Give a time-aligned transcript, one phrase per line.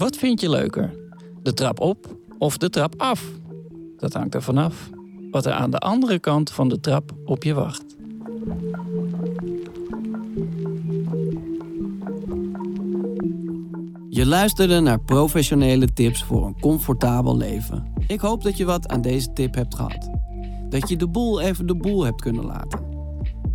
[0.00, 0.94] Wat vind je leuker?
[1.42, 3.30] De trap op of de trap af?
[3.96, 4.90] Dat hangt er vanaf
[5.30, 7.84] wat er aan de andere kant van de trap op je wacht.
[14.08, 17.92] Je luisterde naar professionele tips voor een comfortabel leven.
[18.06, 20.10] Ik hoop dat je wat aan deze tip hebt gehad.
[20.68, 22.80] Dat je de boel even de boel hebt kunnen laten.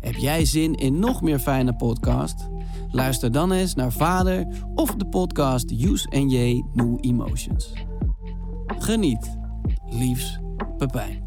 [0.00, 2.48] Heb jij zin in nog meer fijne podcast?
[2.94, 7.72] Luister dan eens naar Vader of de podcast Use J New Emotions.
[8.66, 9.38] Geniet.
[9.90, 10.38] Liefs,
[10.76, 11.23] Pepijn.